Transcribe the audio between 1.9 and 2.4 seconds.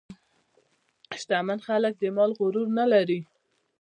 د مال